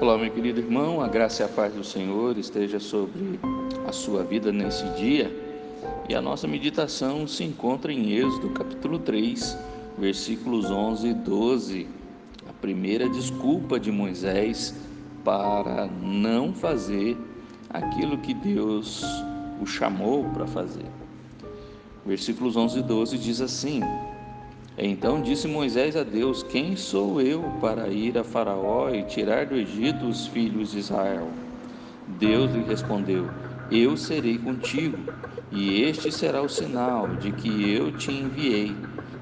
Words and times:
Olá, 0.00 0.18
meu 0.18 0.28
querido 0.28 0.60
irmão, 0.60 1.00
a 1.00 1.06
graça 1.06 1.42
e 1.42 1.46
a 1.46 1.48
paz 1.48 1.72
do 1.72 1.84
Senhor 1.84 2.36
esteja 2.36 2.80
sobre 2.80 3.38
a 3.86 3.92
sua 3.92 4.24
vida 4.24 4.52
nesse 4.52 4.84
dia. 4.90 5.30
E 6.08 6.14
a 6.14 6.20
nossa 6.20 6.48
meditação 6.48 7.28
se 7.28 7.44
encontra 7.44 7.92
em 7.92 8.12
Êxodo, 8.12 8.50
capítulo 8.50 8.98
3, 8.98 9.56
versículos 9.96 10.68
11 10.68 11.08
e 11.08 11.14
12. 11.14 11.86
A 12.48 12.52
primeira 12.54 13.08
desculpa 13.08 13.78
de 13.78 13.92
Moisés 13.92 14.74
para 15.24 15.86
não 15.86 16.52
fazer 16.52 17.16
aquilo 17.70 18.18
que 18.18 18.34
Deus 18.34 19.04
o 19.62 19.66
chamou 19.66 20.24
para 20.30 20.46
fazer. 20.46 20.86
Versículos 22.04 22.56
11 22.56 22.80
e 22.80 22.82
12 22.82 23.16
diz 23.16 23.40
assim: 23.40 23.80
então 24.76 25.22
disse 25.22 25.46
Moisés 25.46 25.96
a 25.96 26.02
Deus: 26.02 26.42
Quem 26.42 26.76
sou 26.76 27.20
eu 27.20 27.42
para 27.60 27.88
ir 27.88 28.18
a 28.18 28.24
Faraó 28.24 28.90
e 28.90 29.04
tirar 29.04 29.46
do 29.46 29.54
Egito 29.54 30.06
os 30.06 30.26
filhos 30.26 30.72
de 30.72 30.78
Israel? 30.78 31.30
Deus 32.06 32.52
lhe 32.52 32.62
respondeu: 32.62 33.30
Eu 33.70 33.96
serei 33.96 34.38
contigo, 34.38 34.98
e 35.50 35.82
este 35.82 36.10
será 36.10 36.42
o 36.42 36.48
sinal 36.48 37.16
de 37.16 37.30
que 37.30 37.70
eu 37.70 37.92
te 37.92 38.10
enviei. 38.12 38.76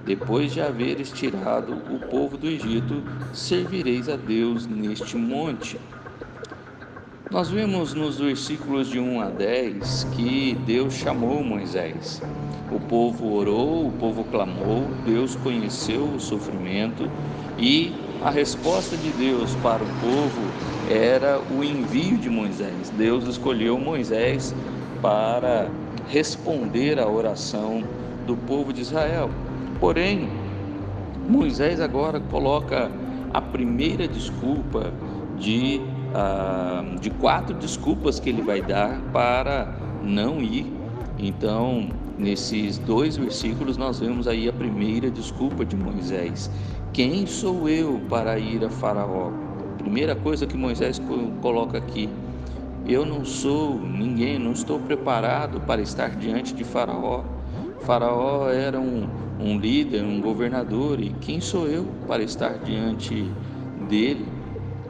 Depois 0.05 0.53
de 0.53 0.61
haveres 0.61 1.13
tirado 1.13 1.75
o 1.75 2.01
povo 2.11 2.37
do 2.37 2.49
Egito, 2.49 3.05
servireis 3.33 4.09
a 4.09 4.17
Deus 4.17 4.67
neste 4.67 5.17
monte. 5.17 5.79
Nós 7.33 7.49
vemos 7.49 7.95
nos 7.95 8.19
versículos 8.19 8.89
de 8.89 9.01
1 9.01 9.21
a 9.23 9.31
10 9.31 10.07
que 10.13 10.55
Deus 10.67 10.93
chamou 10.93 11.43
Moisés. 11.43 12.21
O 12.71 12.79
povo 12.79 13.33
orou, 13.33 13.87
o 13.87 13.93
povo 13.93 14.23
clamou, 14.25 14.87
Deus 15.07 15.35
conheceu 15.37 16.05
o 16.05 16.21
sofrimento 16.21 17.11
e 17.59 17.91
a 18.23 18.29
resposta 18.29 18.99
de 18.99 19.09
Deus 19.13 19.55
para 19.63 19.83
o 19.83 19.87
povo 19.87 20.43
era 20.91 21.41
o 21.51 21.65
envio 21.65 22.19
de 22.19 22.29
Moisés. 22.29 22.93
Deus 22.99 23.27
escolheu 23.27 23.79
Moisés 23.79 24.55
para 25.01 25.71
responder 26.11 26.99
à 26.99 27.09
oração 27.09 27.83
do 28.27 28.37
povo 28.37 28.75
de 28.75 28.83
Israel. 28.83 29.31
Porém, 29.81 30.29
Moisés 31.27 31.81
agora 31.81 32.21
coloca 32.21 32.91
a 33.33 33.41
primeira 33.41 34.07
desculpa 34.07 34.93
de 35.39 35.81
ah, 36.15 36.85
de 37.01 37.11
quatro 37.11 37.55
desculpas 37.55 38.21
que 38.21 38.29
ele 38.29 38.43
vai 38.43 38.61
dar 38.61 39.01
para 39.13 39.75
não 40.03 40.41
ir. 40.41 40.67
Então, 41.19 41.89
nesses 42.19 42.79
dois 42.79 43.17
versículos, 43.17 43.77
nós 43.77 44.01
vemos 44.01 44.27
aí 44.27 44.49
a 44.49 44.53
primeira 44.53 45.11
desculpa 45.11 45.65
de 45.65 45.77
Moisés: 45.77 46.51
Quem 46.93 47.27
sou 47.27 47.69
eu 47.69 48.01
para 48.09 48.39
ir 48.39 48.65
a 48.65 48.71
Faraó? 48.71 49.31
Primeira 49.79 50.15
coisa 50.15 50.47
que 50.47 50.57
Moisés 50.57 51.01
coloca 51.41 51.79
aqui: 51.79 52.09
Eu 52.87 53.05
não 53.05 53.25
sou 53.25 53.79
ninguém, 53.81 54.39
não 54.39 54.53
estou 54.53 54.79
preparado 54.81 55.61
para 55.61 55.81
estar 55.81 56.11
diante 56.17 56.55
de 56.55 56.65
Faraó. 56.65 57.25
Faraó 57.81 58.49
era 58.49 58.81
um, 58.81 59.09
um 59.41 59.59
líder, 59.59 60.05
um 60.05 60.21
governador, 60.21 61.01
e 61.01 61.11
quem 61.21 61.41
sou 61.41 61.67
eu 61.67 61.85
para 62.07 62.23
estar 62.23 62.59
diante 62.59 63.27
dele? 63.89 64.42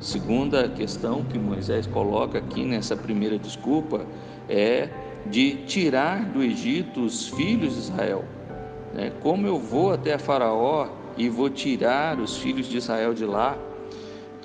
Segunda 0.02 0.68
questão 0.68 1.22
que 1.22 1.38
Moisés 1.38 1.86
coloca 1.86 2.36
aqui 2.36 2.64
nessa 2.64 2.96
primeira 2.96 3.38
desculpa 3.38 4.04
é 4.48 4.88
de 5.26 5.54
tirar 5.64 6.24
do 6.24 6.42
Egito 6.42 7.04
os 7.04 7.28
filhos 7.28 7.74
de 7.74 7.78
Israel. 7.78 8.24
Né? 8.92 9.12
Como 9.22 9.46
eu 9.46 9.60
vou 9.60 9.92
até 9.92 10.18
Faraó 10.18 10.88
e 11.16 11.28
vou 11.28 11.48
tirar 11.48 12.18
os 12.18 12.36
filhos 12.36 12.66
de 12.66 12.78
Israel 12.78 13.14
de 13.14 13.24
lá? 13.24 13.56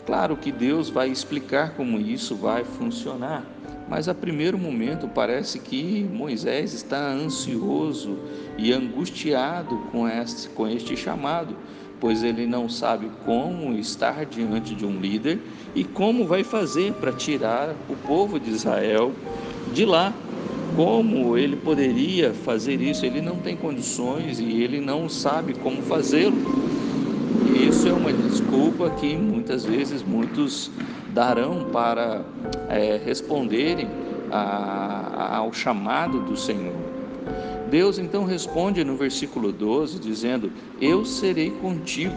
Claro 0.06 0.38
que 0.38 0.52
Deus 0.52 0.92
vai 0.92 1.10
explicar 1.10 1.74
como 1.74 2.00
isso 2.00 2.36
vai 2.36 2.64
funcionar, 2.64 3.44
mas 3.90 4.08
a 4.08 4.14
primeiro 4.14 4.60
momento 4.60 5.08
parece 5.08 5.58
que 5.58 6.04
Moisés 6.04 6.72
está 6.72 7.12
ansioso 7.12 8.16
e 8.60 8.72
angustiado 8.72 9.76
com 9.92 10.08
este, 10.08 10.50
com 10.50 10.68
este 10.68 10.96
chamado, 10.96 11.58
pois 12.00 12.24
ele 12.24 12.46
não 12.46 12.70
sabe 12.70 13.10
como 13.26 13.74
estar 13.74 14.26
diante 14.26 14.76
de 14.76 14.86
um 14.86 15.00
líder 15.00 15.40
e 15.76 15.84
como 15.84 16.26
vai 16.26 16.44
fazer 16.44 16.94
para 16.94 17.12
tirar 17.12 17.76
o 17.90 17.96
povo 17.96 18.40
de 18.40 18.50
Israel 18.52 19.12
de 19.74 19.86
lá. 19.86 20.14
Como 20.76 21.38
ele 21.38 21.56
poderia 21.56 22.34
fazer 22.34 22.80
isso? 22.82 23.06
Ele 23.06 23.22
não 23.22 23.38
tem 23.38 23.56
condições 23.56 24.40
e 24.40 24.62
ele 24.62 24.80
não 24.80 25.10
sabe 25.10 25.54
como 25.56 25.82
fazê-lo. 25.82 26.38
Isso 27.68 27.88
é 27.88 27.94
uma 27.94 28.14
desculpa 28.14 28.90
que 28.92 29.16
muitas 29.16 29.66
vezes 29.66 30.04
muitos 30.04 30.70
darão 31.14 31.66
para 31.72 32.22
é, 32.70 33.02
responderem 33.04 33.88
a, 34.32 35.38
ao 35.38 35.52
chamado 35.52 36.20
do 36.20 36.38
Senhor. 36.38 36.76
Deus 37.70 38.00
então 38.00 38.24
responde 38.24 38.84
no 38.84 38.96
versículo 38.96 39.52
12, 39.52 40.00
dizendo: 40.00 40.52
Eu 40.80 41.06
serei 41.06 41.52
contigo. 41.52 42.16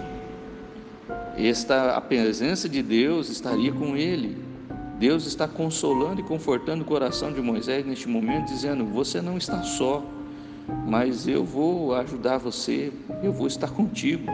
Esta 1.37 1.97
a 1.97 2.01
presença 2.01 2.69
de 2.69 2.83
Deus 2.83 3.29
estaria 3.29 3.73
com 3.73 3.97
ele. 3.97 4.37
Deus 4.99 5.27
está 5.27 5.49
consolando 5.49 6.21
e 6.21 6.25
confortando 6.25 6.83
o 6.83 6.85
coração 6.85 7.33
de 7.33 7.41
Moisés 7.41 7.85
neste 7.85 8.09
momento, 8.09 8.47
dizendo: 8.47 8.85
Você 8.85 9.21
não 9.21 9.37
está 9.37 9.63
só, 9.63 10.05
mas 10.87 11.27
eu 11.27 11.45
vou 11.45 11.95
ajudar 11.95 12.39
você, 12.39 12.93
eu 13.23 13.33
vou 13.33 13.47
estar 13.47 13.71
contigo. 13.71 14.31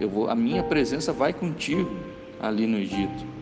Eu 0.00 0.08
vou, 0.08 0.28
a 0.28 0.34
minha 0.34 0.62
presença 0.62 1.12
vai 1.12 1.32
contigo 1.32 1.90
ali 2.40 2.66
no 2.66 2.78
Egito. 2.78 3.33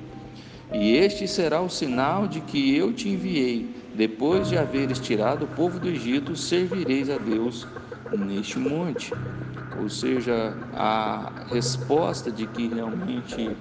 E 0.73 0.93
este 0.97 1.29
será 1.29 1.61
o 1.61 1.69
sinal 1.69 2.27
de 2.27 2.41
que 2.41 2.75
eu 2.75 2.93
te 2.93 3.09
enviei. 3.09 3.91
Depois 3.95 4.49
de 4.49 4.57
haveres 4.57 4.99
tirado 4.99 5.45
o 5.45 5.49
povo 5.49 5.79
do 5.79 5.89
Egito, 5.89 6.35
servireis 6.35 7.11
a 7.11 7.19
Deus 7.19 7.69
neste 8.11 8.59
monte. 8.59 9.15
Ou 9.71 9.89
seja, 9.89 10.57
a 10.73 11.45
resposta 11.47 12.31
de 12.33 12.47
que 12.47 12.69
realmente 12.69 13.59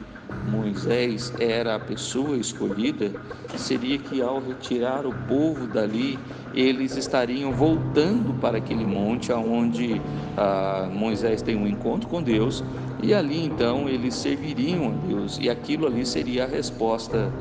Moisés 0.47 1.33
era 1.39 1.75
a 1.75 1.79
pessoa 1.79 2.37
escolhida 2.37 3.11
seria 3.57 3.97
que 3.97 4.21
ao 4.21 4.39
retirar 4.39 5.05
o 5.05 5.13
povo 5.13 5.67
dali, 5.67 6.19
eles 6.53 6.97
estariam 6.97 7.53
voltando 7.53 8.33
para 8.33 8.57
aquele 8.57 8.85
monte 8.85 9.31
aonde 9.31 10.01
ah, 10.37 10.89
Moisés 10.91 11.41
tem 11.41 11.55
um 11.55 11.67
encontro 11.67 12.09
com 12.09 12.21
Deus 12.21 12.63
e 13.01 13.13
ali 13.13 13.45
então 13.45 13.87
eles 13.87 14.15
serviriam 14.15 14.89
a 14.89 15.07
Deus 15.07 15.37
e 15.39 15.49
aquilo 15.49 15.87
ali 15.87 16.05
seria 16.05 16.43
a 16.43 16.47
resposta 16.47 17.31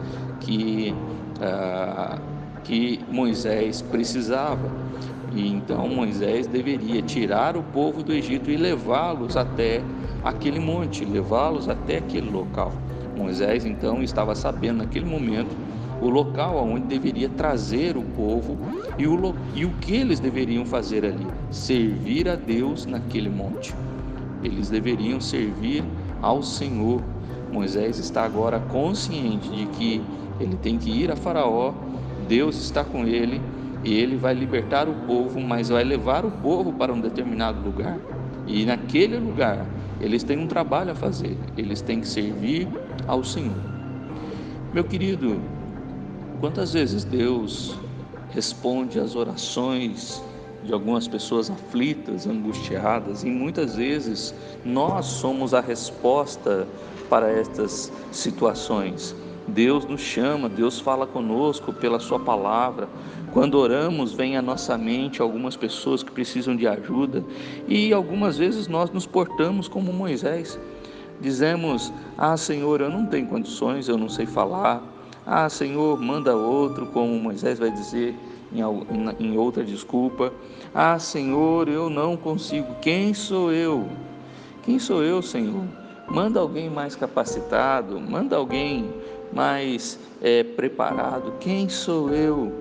que 0.40 0.94
ah, 1.40 2.18
que 2.62 3.00
Moisés 3.08 3.82
precisava. 3.82 4.70
E 5.32 5.48
então 5.48 5.88
Moisés 5.88 6.46
deveria 6.46 7.02
tirar 7.02 7.56
o 7.56 7.62
povo 7.62 8.02
do 8.02 8.12
Egito 8.12 8.50
e 8.50 8.56
levá-los 8.56 9.36
até 9.36 9.80
aquele 10.24 10.58
monte, 10.58 11.04
levá-los 11.04 11.68
até 11.68 11.98
aquele 11.98 12.30
local. 12.30 12.72
Moisés 13.16 13.64
então 13.64 14.02
estava 14.02 14.34
sabendo 14.34 14.78
naquele 14.78 15.04
momento 15.04 15.54
o 16.00 16.08
local 16.08 16.58
aonde 16.58 16.86
deveria 16.86 17.28
trazer 17.28 17.96
o 17.96 18.02
povo 18.02 18.56
e 18.98 19.06
o, 19.06 19.34
e 19.54 19.64
o 19.64 19.70
que 19.80 19.94
eles 19.94 20.18
deveriam 20.18 20.64
fazer 20.64 21.04
ali: 21.04 21.26
servir 21.50 22.28
a 22.28 22.34
Deus 22.34 22.86
naquele 22.86 23.28
monte. 23.28 23.74
Eles 24.42 24.70
deveriam 24.70 25.20
servir 25.20 25.84
ao 26.22 26.42
Senhor. 26.42 27.02
Moisés 27.52 27.98
está 27.98 28.24
agora 28.24 28.58
consciente 28.58 29.50
de 29.50 29.66
que 29.66 30.02
ele 30.38 30.56
tem 30.56 30.78
que 30.78 30.90
ir 30.90 31.10
a 31.10 31.16
Faraó, 31.16 31.74
Deus 32.28 32.56
está 32.56 32.82
com 32.82 33.04
ele 33.04 33.40
e 33.82 33.94
ele 33.94 34.16
vai 34.16 34.34
libertar 34.34 34.88
o 34.88 34.94
povo, 35.06 35.40
mas 35.40 35.68
vai 35.68 35.84
levar 35.84 36.24
o 36.24 36.30
povo 36.30 36.72
para 36.72 36.92
um 36.92 37.00
determinado 37.00 37.60
lugar. 37.62 37.98
E 38.46 38.64
naquele 38.64 39.18
lugar, 39.18 39.66
eles 40.00 40.22
têm 40.22 40.38
um 40.38 40.46
trabalho 40.46 40.92
a 40.92 40.94
fazer, 40.94 41.36
eles 41.56 41.80
têm 41.80 42.00
que 42.00 42.08
servir 42.08 42.68
ao 43.06 43.22
Senhor. 43.22 43.56
Meu 44.72 44.84
querido, 44.84 45.40
quantas 46.40 46.72
vezes 46.72 47.04
Deus 47.04 47.78
responde 48.30 48.98
às 48.98 49.16
orações 49.16 50.22
de 50.62 50.72
algumas 50.72 51.08
pessoas 51.08 51.50
aflitas, 51.50 52.26
angustiadas, 52.26 53.24
e 53.24 53.30
muitas 53.30 53.76
vezes 53.76 54.34
nós 54.64 55.06
somos 55.06 55.54
a 55.54 55.60
resposta 55.60 56.68
para 57.08 57.30
estas 57.30 57.92
situações. 58.12 59.14
Deus 59.46 59.84
nos 59.84 60.00
chama, 60.00 60.48
Deus 60.48 60.78
fala 60.78 61.06
conosco 61.06 61.72
pela 61.72 61.98
Sua 61.98 62.20
palavra. 62.20 62.88
Quando 63.32 63.56
oramos, 63.58 64.12
vem 64.12 64.36
à 64.36 64.42
nossa 64.42 64.76
mente 64.76 65.22
algumas 65.22 65.56
pessoas 65.56 66.02
que 66.02 66.10
precisam 66.10 66.54
de 66.54 66.66
ajuda 66.66 67.24
e 67.66 67.92
algumas 67.92 68.36
vezes 68.38 68.68
nós 68.68 68.90
nos 68.90 69.06
portamos 69.06 69.68
como 69.68 69.92
Moisés. 69.92 70.58
Dizemos: 71.20 71.92
Ah, 72.16 72.36
Senhor, 72.36 72.80
eu 72.80 72.90
não 72.90 73.06
tenho 73.06 73.26
condições, 73.26 73.88
eu 73.88 73.98
não 73.98 74.08
sei 74.08 74.26
falar. 74.26 74.82
Ah, 75.26 75.48
Senhor, 75.48 76.00
manda 76.00 76.34
outro, 76.34 76.86
como 76.86 77.14
Moisés 77.18 77.58
vai 77.58 77.70
dizer 77.70 78.14
em, 78.52 79.36
outra 79.36 79.62
desculpa. 79.62 80.32
Ah, 80.74 80.98
Senhor, 80.98 81.68
eu 81.68 81.90
não 81.90 82.16
consigo. 82.16 82.74
Quem 82.80 83.14
sou 83.14 83.52
eu? 83.52 83.88
Quem 84.62 84.78
sou 84.78 85.02
eu, 85.02 85.22
Senhor? 85.22 85.64
Manda 86.08 86.40
alguém 86.40 86.68
mais 86.68 86.96
capacitado, 86.96 88.00
manda 88.00 88.34
alguém 88.36 88.92
mais 89.32 89.98
é, 90.20 90.42
preparado. 90.42 91.34
Quem 91.40 91.68
sou 91.68 92.12
eu? 92.12 92.52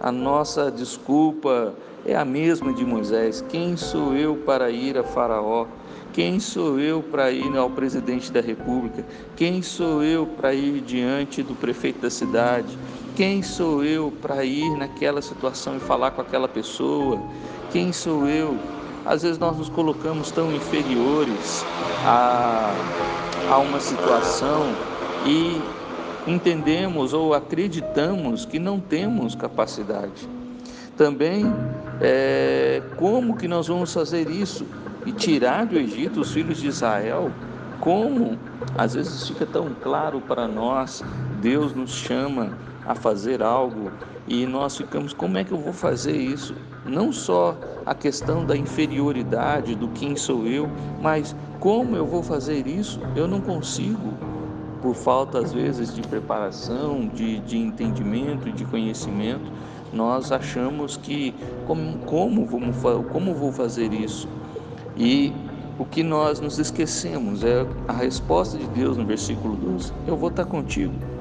A 0.00 0.10
nossa 0.10 0.70
desculpa 0.70 1.74
é 2.04 2.16
a 2.16 2.24
mesma 2.24 2.72
de 2.72 2.84
Moisés. 2.84 3.44
Quem 3.48 3.76
sou 3.76 4.14
eu 4.14 4.36
para 4.36 4.70
ir 4.70 4.98
a 4.98 5.04
Faraó? 5.04 5.66
Quem 6.12 6.38
sou 6.40 6.78
eu 6.78 7.02
para 7.02 7.30
ir 7.30 7.56
ao 7.56 7.70
presidente 7.70 8.30
da 8.30 8.40
República? 8.40 9.04
Quem 9.36 9.62
sou 9.62 10.02
eu 10.02 10.26
para 10.26 10.52
ir 10.52 10.80
diante 10.82 11.42
do 11.42 11.54
prefeito 11.54 12.00
da 12.00 12.10
cidade? 12.10 12.76
Quem 13.16 13.42
sou 13.42 13.84
eu 13.84 14.12
para 14.20 14.44
ir 14.44 14.76
naquela 14.76 15.22
situação 15.22 15.76
e 15.76 15.80
falar 15.80 16.10
com 16.10 16.20
aquela 16.20 16.48
pessoa? 16.48 17.20
Quem 17.70 17.92
sou 17.92 18.28
eu? 18.28 18.58
Às 19.06 19.22
vezes 19.22 19.38
nós 19.38 19.56
nos 19.56 19.68
colocamos 19.68 20.30
tão 20.30 20.52
inferiores 20.52 21.64
a, 22.04 22.74
a 23.50 23.58
uma 23.58 23.80
situação 23.80 24.74
e 25.26 25.60
entendemos 26.26 27.12
ou 27.12 27.34
acreditamos 27.34 28.44
que 28.44 28.58
não 28.58 28.78
temos 28.78 29.34
capacidade. 29.34 30.28
Também, 30.96 31.44
é, 32.00 32.82
como 32.96 33.36
que 33.36 33.48
nós 33.48 33.66
vamos 33.66 33.92
fazer 33.92 34.30
isso 34.30 34.66
e 35.04 35.12
tirar 35.12 35.66
do 35.66 35.76
Egito 35.76 36.20
os 36.20 36.32
filhos 36.32 36.60
de 36.60 36.68
Israel? 36.68 37.30
Como? 37.80 38.38
Às 38.76 38.94
vezes 38.94 39.26
fica 39.26 39.44
tão 39.44 39.74
claro 39.82 40.20
para 40.20 40.46
nós, 40.46 41.02
Deus 41.40 41.74
nos 41.74 41.92
chama 41.92 42.56
a 42.86 42.94
fazer 42.94 43.42
algo 43.42 43.90
e 44.28 44.46
nós 44.46 44.76
ficamos, 44.76 45.12
como 45.12 45.38
é 45.38 45.44
que 45.44 45.52
eu 45.52 45.58
vou 45.58 45.72
fazer 45.72 46.16
isso? 46.16 46.54
Não 46.86 47.12
só 47.12 47.56
a 47.84 47.94
questão 47.94 48.44
da 48.44 48.56
inferioridade, 48.56 49.74
do 49.74 49.88
quem 49.88 50.16
sou 50.16 50.46
eu, 50.46 50.68
mas 51.00 51.34
como 51.58 51.96
eu 51.96 52.06
vou 52.06 52.22
fazer 52.22 52.66
isso? 52.66 53.00
Eu 53.16 53.26
não 53.26 53.40
consigo 53.40 54.14
por 54.82 54.94
falta 54.94 55.38
às 55.38 55.52
vezes 55.52 55.94
de 55.94 56.02
preparação, 56.02 57.06
de, 57.06 57.38
de 57.40 57.56
entendimento, 57.56 58.50
de 58.52 58.64
conhecimento, 58.64 59.50
nós 59.92 60.32
achamos 60.32 60.96
que 60.96 61.34
como, 61.66 61.98
como, 62.00 62.44
vamos, 62.44 62.76
como 63.12 63.34
vou 63.34 63.52
fazer 63.52 63.92
isso? 63.92 64.28
E 64.96 65.32
o 65.78 65.84
que 65.84 66.02
nós 66.02 66.40
nos 66.40 66.58
esquecemos 66.58 67.44
é 67.44 67.66
a 67.86 67.92
resposta 67.92 68.58
de 68.58 68.66
Deus 68.66 68.96
no 68.96 69.06
versículo 69.06 69.56
12: 69.56 69.92
Eu 70.06 70.16
vou 70.16 70.28
estar 70.28 70.44
contigo. 70.44 71.11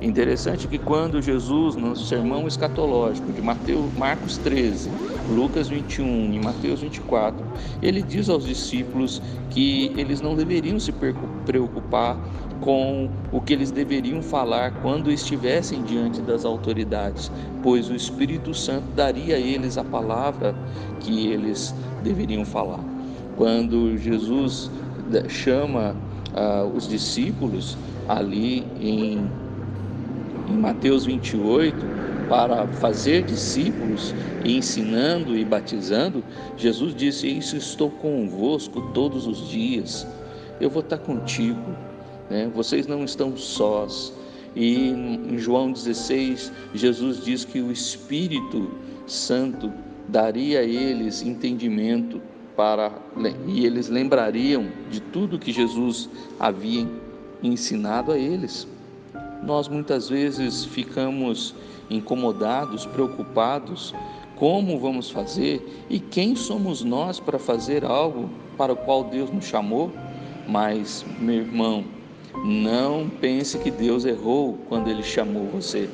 Interessante 0.00 0.68
que 0.68 0.78
quando 0.78 1.22
Jesus, 1.22 1.74
no 1.74 1.96
sermão 1.96 2.46
escatológico 2.46 3.32
de 3.32 3.40
Mateus, 3.40 3.92
Marcos 3.94 4.36
13, 4.38 4.90
Lucas 5.26 5.68
21 5.68 6.34
e 6.34 6.38
Mateus 6.38 6.82
24, 6.82 7.42
ele 7.80 8.02
diz 8.02 8.28
aos 8.28 8.44
discípulos 8.44 9.22
que 9.50 9.92
eles 9.96 10.20
não 10.20 10.36
deveriam 10.36 10.78
se 10.78 10.92
preocupar 10.92 12.18
com 12.60 13.10
o 13.32 13.40
que 13.40 13.54
eles 13.54 13.70
deveriam 13.70 14.20
falar 14.22 14.72
quando 14.82 15.10
estivessem 15.10 15.82
diante 15.82 16.20
das 16.20 16.44
autoridades, 16.44 17.30
pois 17.62 17.88
o 17.88 17.94
Espírito 17.94 18.52
Santo 18.54 18.86
daria 18.94 19.36
a 19.36 19.40
eles 19.40 19.78
a 19.78 19.84
palavra 19.84 20.54
que 21.00 21.26
eles 21.28 21.74
deveriam 22.02 22.44
falar. 22.44 22.84
Quando 23.34 23.96
Jesus 23.96 24.70
chama 25.28 25.96
uh, 26.34 26.66
os 26.74 26.88
discípulos 26.88 27.78
ali 28.08 28.66
em, 28.80 29.30
em 30.48 30.56
Mateus 30.56 31.04
28 31.04 31.86
para 32.28 32.66
fazer 32.66 33.22
discípulos, 33.24 34.14
ensinando 34.44 35.36
e 35.36 35.44
batizando, 35.44 36.24
Jesus 36.56 36.94
disse: 36.94 37.28
Isso 37.28 37.56
estou 37.56 37.90
convosco 37.90 38.92
todos 38.92 39.26
os 39.26 39.48
dias, 39.48 40.06
eu 40.60 40.68
vou 40.68 40.82
estar 40.82 40.98
contigo 40.98 41.96
né? 42.28 42.50
vocês 42.54 42.86
não 42.86 43.04
estão 43.04 43.36
sós. 43.36 44.12
E 44.54 44.88
em 44.88 45.38
João 45.38 45.70
16, 45.70 46.50
Jesus 46.74 47.22
diz 47.22 47.44
que 47.44 47.60
o 47.60 47.70
Espírito 47.70 48.70
Santo 49.06 49.70
daria 50.08 50.60
a 50.60 50.64
eles 50.64 51.22
entendimento 51.22 52.22
para 52.56 52.90
e 53.46 53.66
eles 53.66 53.88
lembrariam 53.88 54.68
de 54.90 55.00
tudo 55.00 55.38
que 55.38 55.52
Jesus 55.52 56.08
havia 56.40 56.88
ensinado 57.42 58.12
a 58.12 58.18
eles. 58.18 58.66
Nós 59.46 59.68
muitas 59.68 60.08
vezes 60.08 60.64
ficamos 60.64 61.54
incomodados, 61.88 62.84
preocupados, 62.84 63.94
como 64.34 64.76
vamos 64.80 65.08
fazer 65.08 65.86
e 65.88 66.00
quem 66.00 66.34
somos 66.34 66.82
nós 66.82 67.20
para 67.20 67.38
fazer 67.38 67.84
algo 67.84 68.28
para 68.58 68.72
o 68.72 68.76
qual 68.76 69.04
Deus 69.04 69.30
nos 69.30 69.44
chamou? 69.44 69.92
Mas, 70.48 71.06
meu 71.20 71.36
irmão, 71.36 71.84
não 72.44 73.08
pense 73.08 73.56
que 73.58 73.70
Deus 73.70 74.04
errou 74.04 74.58
quando 74.68 74.88
ele 74.88 75.04
chamou 75.04 75.46
você. 75.46 75.88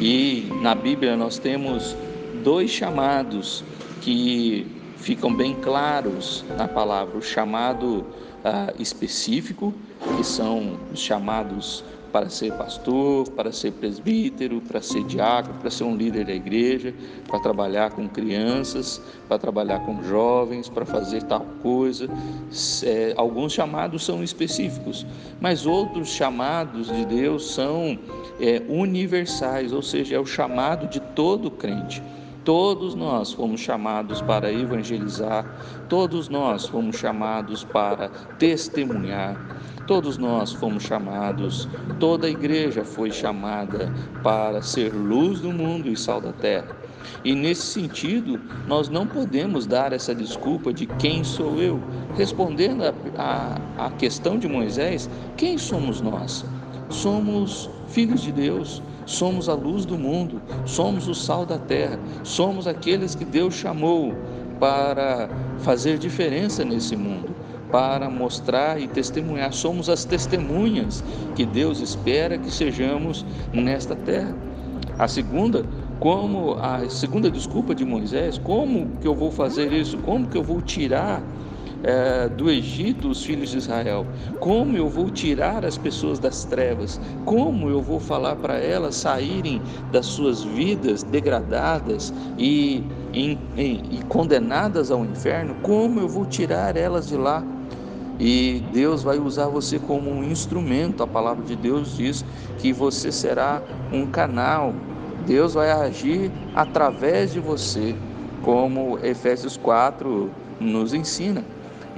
E 0.00 0.48
na 0.62 0.74
Bíblia 0.74 1.18
nós 1.18 1.38
temos 1.38 1.94
dois 2.42 2.70
chamados 2.70 3.62
que 4.00 4.66
ficam 4.96 5.34
bem 5.34 5.54
claros 5.54 6.46
na 6.56 6.66
palavra: 6.66 7.18
o 7.18 7.22
chamado 7.22 8.06
ah, 8.42 8.72
específico, 8.78 9.74
que 10.16 10.24
são 10.24 10.78
os 10.90 11.00
chamados 11.00 11.84
para 12.12 12.28
ser 12.28 12.52
pastor, 12.52 13.28
para 13.30 13.52
ser 13.52 13.72
presbítero, 13.72 14.60
para 14.60 14.80
ser 14.80 15.04
diácono, 15.04 15.58
para 15.60 15.70
ser 15.70 15.84
um 15.84 15.96
líder 15.96 16.26
da 16.26 16.34
igreja, 16.34 16.94
para 17.26 17.40
trabalhar 17.40 17.90
com 17.90 18.08
crianças, 18.08 19.00
para 19.28 19.38
trabalhar 19.38 19.80
com 19.80 20.02
jovens, 20.02 20.68
para 20.68 20.84
fazer 20.84 21.22
tal 21.24 21.46
coisa. 21.62 22.08
É, 22.84 23.14
alguns 23.16 23.52
chamados 23.52 24.04
são 24.04 24.22
específicos, 24.22 25.06
mas 25.40 25.66
outros 25.66 26.08
chamados 26.08 26.88
de 26.88 27.04
Deus 27.04 27.52
são 27.52 27.98
é, 28.40 28.62
universais, 28.68 29.72
ou 29.72 29.82
seja, 29.82 30.16
é 30.16 30.18
o 30.18 30.26
chamado 30.26 30.88
de 30.88 31.00
todo 31.00 31.50
crente. 31.50 32.02
Todos 32.44 32.94
nós 32.94 33.32
fomos 33.32 33.60
chamados 33.60 34.22
para 34.22 34.50
evangelizar, 34.50 35.44
todos 35.90 36.28
nós 36.30 36.66
fomos 36.66 36.96
chamados 36.96 37.64
para 37.64 38.08
testemunhar, 38.38 39.36
todos 39.86 40.16
nós 40.16 40.50
fomos 40.52 40.82
chamados, 40.82 41.68
toda 41.98 42.26
a 42.26 42.30
igreja 42.30 42.82
foi 42.82 43.10
chamada 43.10 43.92
para 44.22 44.62
ser 44.62 44.94
luz 44.94 45.40
do 45.40 45.52
mundo 45.52 45.88
e 45.88 45.96
sal 45.96 46.18
da 46.18 46.32
terra. 46.32 46.74
E 47.22 47.34
nesse 47.34 47.62
sentido, 47.62 48.40
nós 48.66 48.88
não 48.88 49.06
podemos 49.06 49.66
dar 49.66 49.92
essa 49.92 50.14
desculpa 50.14 50.72
de 50.72 50.86
quem 50.86 51.22
sou 51.22 51.60
eu. 51.60 51.82
Respondendo 52.14 52.82
à 53.16 53.90
questão 53.98 54.38
de 54.38 54.48
Moisés, 54.48 55.10
quem 55.36 55.58
somos 55.58 56.00
nós? 56.00 56.46
Somos 56.90 57.70
filhos 57.88 58.20
de 58.20 58.32
Deus, 58.32 58.82
somos 59.06 59.48
a 59.48 59.54
luz 59.54 59.84
do 59.84 59.96
mundo, 59.96 60.42
somos 60.66 61.08
o 61.08 61.14
sal 61.14 61.46
da 61.46 61.56
terra, 61.58 61.98
somos 62.24 62.66
aqueles 62.66 63.14
que 63.14 63.24
Deus 63.24 63.54
chamou 63.54 64.12
para 64.58 65.30
fazer 65.60 65.98
diferença 65.98 66.64
nesse 66.64 66.96
mundo, 66.96 67.34
para 67.70 68.10
mostrar 68.10 68.80
e 68.80 68.88
testemunhar. 68.88 69.52
Somos 69.52 69.88
as 69.88 70.04
testemunhas 70.04 71.02
que 71.34 71.46
Deus 71.46 71.80
espera 71.80 72.36
que 72.36 72.50
sejamos 72.50 73.24
nesta 73.52 73.94
terra. 73.94 74.34
A 74.98 75.08
segunda, 75.08 75.64
como 75.98 76.54
a 76.54 76.88
segunda 76.88 77.30
desculpa 77.30 77.74
de 77.74 77.84
Moisés, 77.84 78.36
como 78.36 78.98
que 79.00 79.06
eu 79.06 79.14
vou 79.14 79.30
fazer 79.30 79.72
isso? 79.72 79.96
Como 79.98 80.26
que 80.26 80.36
eu 80.36 80.42
vou 80.42 80.60
tirar 80.60 81.22
é, 81.82 82.28
do 82.28 82.50
Egito 82.50 83.08
os 83.08 83.24
filhos 83.24 83.50
de 83.50 83.58
Israel? 83.58 84.06
Como 84.38 84.76
eu 84.76 84.88
vou 84.88 85.10
tirar 85.10 85.64
as 85.64 85.78
pessoas 85.78 86.18
das 86.18 86.44
trevas? 86.44 87.00
Como 87.24 87.68
eu 87.68 87.80
vou 87.80 88.00
falar 88.00 88.36
para 88.36 88.58
elas 88.58 88.96
saírem 88.96 89.62
das 89.90 90.06
suas 90.06 90.42
vidas 90.42 91.02
degradadas 91.02 92.12
e, 92.38 92.84
e, 93.12 94.00
condenadas 94.08 94.90
ao 94.90 95.04
inferno? 95.04 95.54
Como 95.62 96.00
eu 96.00 96.08
vou 96.08 96.26
tirar 96.26 96.76
elas 96.76 97.08
de 97.08 97.16
lá? 97.16 97.44
E 98.18 98.62
Deus 98.70 99.02
vai 99.02 99.18
usar 99.18 99.46
você 99.46 99.78
como 99.78 100.10
um 100.10 100.22
instrumento. 100.22 101.02
A 101.02 101.06
palavra 101.06 101.42
de 101.42 101.56
Deus 101.56 101.96
diz 101.96 102.24
que 102.58 102.70
você 102.70 103.10
será 103.10 103.62
um 103.90 104.06
canal. 104.06 104.74
Deus 105.26 105.54
vai 105.54 105.70
agir 105.70 106.30
através 106.54 107.32
de 107.32 107.40
você, 107.40 107.94
como 108.42 108.98
Efésios 109.02 109.56
4 109.56 110.30
nos 110.60 110.92
ensina. 110.92 111.42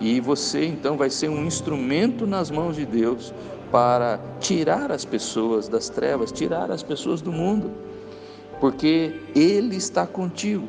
E 0.02 0.18
você 0.18 0.66
então 0.66 0.96
vai 0.96 1.08
ser 1.08 1.28
um 1.28 1.46
instrumento 1.46 2.26
nas 2.26 2.50
mãos 2.50 2.74
de 2.74 2.84
Deus 2.84 3.32
para 3.70 4.18
tirar 4.40 4.90
as 4.90 5.04
pessoas 5.04 5.68
das 5.68 5.88
trevas, 5.88 6.32
tirar 6.32 6.72
as 6.72 6.82
pessoas 6.82 7.22
do 7.22 7.30
mundo, 7.30 7.70
porque 8.60 9.14
Ele 9.32 9.76
está 9.76 10.04
contigo. 10.04 10.66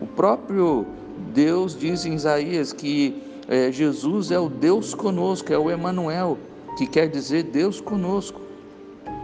O 0.00 0.06
próprio 0.08 0.84
Deus 1.32 1.78
diz 1.78 2.04
em 2.04 2.14
Isaías 2.14 2.72
que 2.72 3.22
é, 3.46 3.70
Jesus 3.70 4.32
é 4.32 4.40
o 4.40 4.48
Deus 4.48 4.92
conosco, 4.92 5.52
é 5.52 5.58
o 5.58 5.70
Emanuel, 5.70 6.36
que 6.76 6.86
quer 6.88 7.08
dizer 7.08 7.44
Deus 7.44 7.80
conosco. 7.80 8.40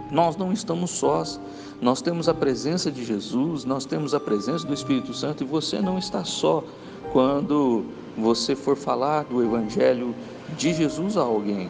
Nós 0.09 0.37
não 0.37 0.53
estamos 0.53 0.91
sós, 0.91 1.41
nós 1.81 2.01
temos 2.01 2.29
a 2.29 2.33
presença 2.33 2.89
de 2.89 3.03
Jesus, 3.03 3.65
nós 3.65 3.85
temos 3.85 4.13
a 4.13 4.19
presença 4.19 4.65
do 4.65 4.73
Espírito 4.73 5.13
Santo 5.13 5.43
e 5.43 5.45
você 5.45 5.81
não 5.81 5.97
está 5.97 6.23
só 6.23 6.63
quando 7.11 7.83
você 8.17 8.55
for 8.55 8.75
falar 8.75 9.23
do 9.23 9.43
Evangelho 9.43 10.15
de 10.57 10.73
Jesus 10.73 11.17
a 11.17 11.21
alguém. 11.21 11.69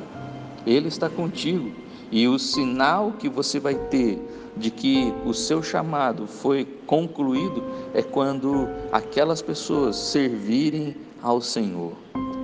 Ele 0.65 0.87
está 0.87 1.09
contigo. 1.09 1.71
E 2.11 2.27
o 2.27 2.37
sinal 2.37 3.13
que 3.13 3.27
você 3.27 3.59
vai 3.59 3.75
ter 3.75 4.21
de 4.55 4.69
que 4.69 5.13
o 5.25 5.33
seu 5.33 5.61
chamado 5.61 6.27
foi 6.27 6.65
concluído 6.85 7.63
é 7.93 8.01
quando 8.01 8.69
aquelas 8.91 9.41
pessoas 9.41 9.95
servirem 9.95 10.95
ao 11.21 11.41
Senhor. 11.41 11.93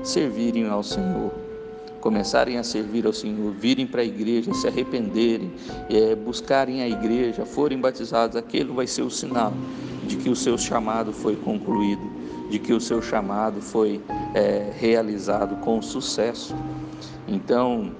Servirem 0.03 0.67
ao 0.67 0.83
Senhor 0.83 1.31
começarem 2.01 2.57
a 2.57 2.63
servir 2.63 3.05
ao 3.05 3.13
Senhor, 3.13 3.53
virem 3.53 3.85
para 3.85 4.01
a 4.01 4.03
igreja, 4.03 4.53
se 4.53 4.67
arrependerem, 4.67 5.53
é, 5.89 6.15
buscarem 6.15 6.81
a 6.81 6.89
igreja, 6.89 7.45
forem 7.45 7.79
batizados, 7.79 8.35
aquele 8.35 8.73
vai 8.73 8.87
ser 8.87 9.03
o 9.03 9.09
sinal 9.09 9.53
de 10.05 10.17
que 10.17 10.29
o 10.29 10.35
seu 10.35 10.57
chamado 10.57 11.13
foi 11.13 11.35
concluído, 11.35 12.01
de 12.51 12.59
que 12.59 12.73
o 12.73 12.81
seu 12.81 13.01
chamado 13.01 13.61
foi 13.61 14.03
é, 14.35 14.71
realizado 14.77 15.55
com 15.61 15.81
sucesso. 15.81 16.53
Então, 17.27 17.91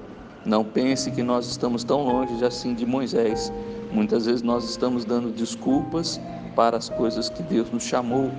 não 0.45 0.63
pense 0.63 1.09
que 1.09 1.23
nós 1.23 1.47
estamos 1.47 1.85
tão 1.85 2.03
longe 2.03 2.43
assim 2.43 2.73
de 2.73 2.85
Moisés. 2.85 3.51
Muitas 3.91 4.25
vezes 4.25 4.41
nós 4.41 4.69
estamos 4.69 5.05
dando 5.05 5.31
desculpas 5.31 6.19
para 6.53 6.77
as 6.77 6.89
coisas 6.89 7.29
que 7.29 7.41
Deus 7.41 7.71
nos 7.71 7.83
chamou. 7.83 8.29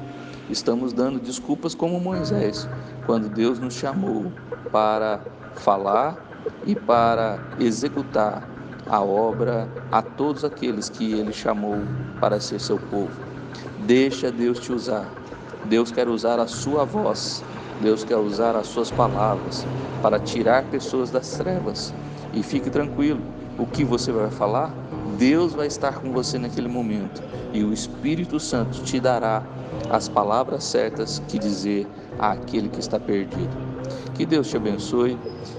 Estamos 0.50 0.92
dando 0.92 1.18
desculpas 1.18 1.74
como 1.74 1.98
Moisés, 1.98 2.68
quando 3.06 3.30
Deus 3.30 3.58
nos 3.58 3.74
chamou 3.74 4.30
para 4.70 5.20
falar 5.54 6.18
e 6.66 6.74
para 6.74 7.38
executar 7.58 8.46
a 8.86 9.00
obra 9.00 9.66
a 9.90 10.02
todos 10.02 10.44
aqueles 10.44 10.90
que 10.90 11.12
ele 11.12 11.32
chamou 11.32 11.78
para 12.20 12.38
ser 12.38 12.60
seu 12.60 12.78
povo. 12.78 13.12
Deixa 13.86 14.30
Deus 14.30 14.58
te 14.58 14.72
usar. 14.72 15.21
Deus 15.64 15.90
quer 15.90 16.08
usar 16.08 16.38
a 16.38 16.46
sua 16.46 16.84
voz. 16.84 17.42
Deus 17.80 18.04
quer 18.04 18.16
usar 18.16 18.56
as 18.56 18.66
suas 18.66 18.90
palavras 18.90 19.66
para 20.00 20.18
tirar 20.18 20.64
pessoas 20.64 21.10
das 21.10 21.30
trevas. 21.32 21.94
E 22.32 22.42
fique 22.42 22.70
tranquilo, 22.70 23.20
o 23.58 23.66
que 23.66 23.84
você 23.84 24.10
vai 24.10 24.30
falar, 24.30 24.74
Deus 25.18 25.52
vai 25.52 25.66
estar 25.66 26.00
com 26.00 26.12
você 26.12 26.38
naquele 26.38 26.68
momento 26.68 27.22
e 27.52 27.62
o 27.62 27.72
Espírito 27.72 28.40
Santo 28.40 28.82
te 28.82 28.98
dará 28.98 29.42
as 29.90 30.08
palavras 30.08 30.64
certas 30.64 31.22
que 31.28 31.38
dizer 31.38 31.86
àquele 32.18 32.68
que 32.68 32.80
está 32.80 32.98
perdido. 32.98 33.54
Que 34.14 34.24
Deus 34.24 34.48
te 34.48 34.56
abençoe 34.56 35.18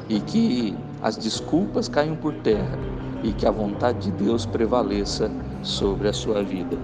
e 0.10 0.20
que 0.20 0.76
as 1.02 1.18
desculpas 1.18 1.88
caiam 1.88 2.16
por 2.16 2.34
terra 2.36 2.78
e 3.24 3.32
que 3.32 3.46
a 3.46 3.52
vontade 3.52 4.12
de 4.12 4.24
Deus 4.24 4.46
prevaleça 4.46 5.30
sobre 5.62 6.08
a 6.08 6.14
sua 6.14 6.44
vida. 6.44 6.78